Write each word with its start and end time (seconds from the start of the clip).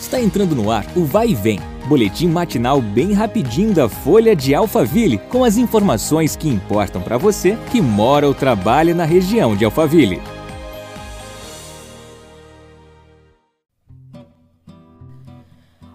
Está 0.00 0.20
entrando 0.20 0.54
no 0.54 0.70
ar 0.70 0.86
o 0.96 1.04
Vai 1.04 1.30
e 1.30 1.34
Vem, 1.34 1.58
boletim 1.88 2.28
matinal 2.28 2.80
bem 2.80 3.12
rapidinho 3.12 3.74
da 3.74 3.88
Folha 3.88 4.34
de 4.34 4.54
Alphaville, 4.54 5.18
com 5.18 5.42
as 5.42 5.56
informações 5.56 6.36
que 6.36 6.48
importam 6.48 7.02
para 7.02 7.18
você 7.18 7.58
que 7.70 7.80
mora 7.80 8.26
ou 8.26 8.32
trabalha 8.32 8.94
na 8.94 9.04
região 9.04 9.56
de 9.56 9.64
Alphaville. 9.64 10.22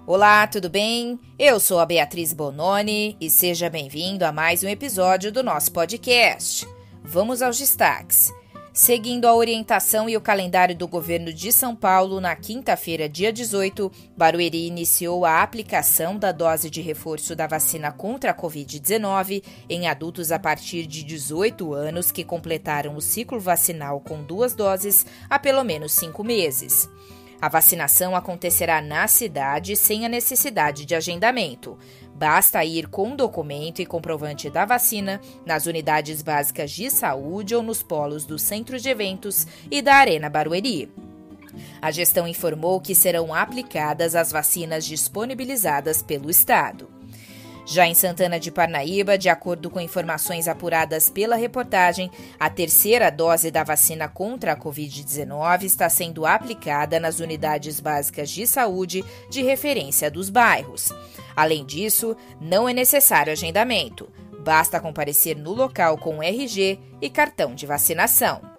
Olá, 0.05 0.45
tudo 0.47 0.69
bem? 0.69 1.17
Eu 1.39 1.59
sou 1.59 1.79
a 1.79 1.85
Beatriz 1.85 2.33
Bononi 2.33 3.15
e 3.21 3.29
seja 3.29 3.69
bem-vindo 3.69 4.25
a 4.25 4.33
mais 4.33 4.63
um 4.63 4.67
episódio 4.67 5.31
do 5.31 5.41
nosso 5.41 5.71
podcast. 5.71 6.67
Vamos 7.01 7.41
aos 7.41 7.57
destaques. 7.57 8.31
Seguindo 8.73 9.25
a 9.25 9.35
orientação 9.35 10.09
e 10.09 10.17
o 10.17 10.21
calendário 10.21 10.75
do 10.75 10.87
governo 10.87 11.31
de 11.31 11.51
São 11.51 11.75
Paulo, 11.75 12.19
na 12.19 12.35
quinta-feira, 12.35 13.07
dia 13.07 13.31
18, 13.31 13.91
Barueri 14.17 14.65
iniciou 14.65 15.25
a 15.25 15.43
aplicação 15.43 16.17
da 16.17 16.31
dose 16.31 16.71
de 16.71 16.81
reforço 16.81 17.35
da 17.35 17.45
vacina 17.45 17.91
contra 17.91 18.31
a 18.31 18.35
Covid-19 18.35 19.43
em 19.69 19.87
adultos 19.87 20.31
a 20.31 20.39
partir 20.39 20.87
de 20.87 21.03
18 21.03 21.71
anos 21.71 22.11
que 22.11 22.23
completaram 22.23 22.95
o 22.95 23.01
ciclo 23.01 23.39
vacinal 23.39 24.01
com 24.01 24.23
duas 24.23 24.55
doses 24.55 25.05
há 25.29 25.37
pelo 25.37 25.63
menos 25.63 25.91
cinco 25.91 26.23
meses. 26.23 26.89
A 27.43 27.49
vacinação 27.49 28.15
acontecerá 28.15 28.81
na 28.81 29.05
cidade 29.05 29.75
sem 29.75 30.05
a 30.05 30.09
necessidade 30.09 30.85
de 30.85 30.95
agendamento. 30.95 31.77
Basta 32.15 32.63
ir 32.63 32.87
com 32.87 33.17
documento 33.17 33.81
e 33.81 33.85
comprovante 33.85 34.49
da 34.49 34.63
vacina 34.63 35.19
nas 35.45 35.65
unidades 35.65 36.21
básicas 36.21 36.71
de 36.71 36.89
saúde 36.89 37.53
ou 37.53 37.61
nos 37.61 37.83
polos 37.83 38.23
do 38.23 38.39
centro 38.39 38.79
de 38.79 38.87
eventos 38.87 39.45
e 39.69 39.81
da 39.81 39.95
Arena 39.95 40.29
Barueri. 40.29 40.89
A 41.81 41.91
gestão 41.91 42.25
informou 42.25 42.79
que 42.79 42.95
serão 42.95 43.33
aplicadas 43.33 44.15
as 44.15 44.31
vacinas 44.31 44.85
disponibilizadas 44.85 46.01
pelo 46.01 46.29
Estado. 46.29 46.92
Já 47.65 47.87
em 47.87 47.93
Santana 47.93 48.39
de 48.39 48.51
Parnaíba, 48.51 49.17
de 49.17 49.29
acordo 49.29 49.69
com 49.69 49.79
informações 49.79 50.47
apuradas 50.47 51.09
pela 51.09 51.35
reportagem, 51.35 52.11
a 52.39 52.49
terceira 52.49 53.09
dose 53.09 53.49
da 53.49 53.63
vacina 53.63 54.07
contra 54.07 54.51
a 54.51 54.57
Covid-19 54.57 55.63
está 55.63 55.89
sendo 55.89 56.25
aplicada 56.25 56.99
nas 56.99 57.19
unidades 57.19 57.79
básicas 57.79 58.29
de 58.29 58.45
saúde 58.45 59.03
de 59.29 59.41
referência 59.41 60.11
dos 60.11 60.29
bairros. 60.29 60.93
Além 61.35 61.65
disso, 61.65 62.17
não 62.39 62.67
é 62.67 62.73
necessário 62.73 63.31
agendamento. 63.31 64.11
Basta 64.43 64.79
comparecer 64.79 65.37
no 65.37 65.53
local 65.53 65.97
com 65.97 66.21
RG 66.21 66.77
e 67.01 67.09
cartão 67.09 67.55
de 67.55 67.65
vacinação. 67.65 68.52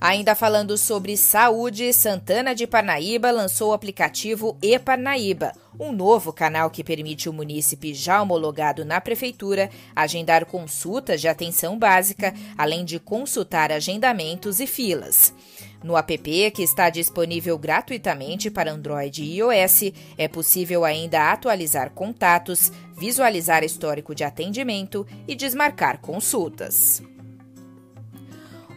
Ainda 0.00 0.36
falando 0.36 0.78
sobre 0.78 1.16
saúde, 1.16 1.92
Santana 1.92 2.54
de 2.54 2.68
Parnaíba 2.68 3.32
lançou 3.32 3.70
o 3.70 3.72
aplicativo 3.72 4.56
e-Parnaíba, 4.62 5.52
um 5.78 5.90
novo 5.90 6.32
canal 6.32 6.70
que 6.70 6.84
permite 6.84 7.28
o 7.28 7.32
munícipe 7.32 7.92
já 7.92 8.22
homologado 8.22 8.84
na 8.84 9.00
prefeitura 9.00 9.68
agendar 9.96 10.46
consultas 10.46 11.20
de 11.20 11.26
atenção 11.26 11.76
básica, 11.76 12.32
além 12.56 12.84
de 12.84 13.00
consultar 13.00 13.72
agendamentos 13.72 14.60
e 14.60 14.68
filas. 14.68 15.34
No 15.82 15.96
app, 15.96 16.16
que 16.52 16.62
está 16.62 16.90
disponível 16.90 17.58
gratuitamente 17.58 18.50
para 18.50 18.72
Android 18.72 19.22
e 19.22 19.38
iOS, 19.38 19.92
é 20.16 20.28
possível 20.28 20.84
ainda 20.84 21.32
atualizar 21.32 21.90
contatos, 21.90 22.70
visualizar 22.96 23.64
histórico 23.64 24.14
de 24.14 24.22
atendimento 24.22 25.04
e 25.26 25.34
desmarcar 25.34 26.00
consultas. 26.00 27.02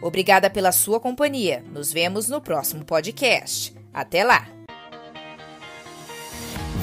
Obrigada 0.02 0.50
pela 0.50 0.72
sua 0.72 0.98
companhia. 0.98 1.64
Nos 1.72 1.92
vemos 1.92 2.28
no 2.28 2.40
próximo 2.40 2.84
podcast. 2.84 3.72
Até 3.94 4.24
lá! 4.24 4.46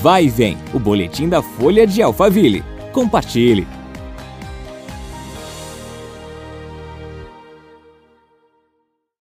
Vai 0.02 0.26
e 0.26 0.30
vem 0.30 0.58
o 0.74 0.80
boletim 0.80 1.28
da 1.28 1.42
Folha 1.42 1.86
de 1.86 2.02
Alphaville. 2.02 2.64
Compartilhe! 2.94 3.79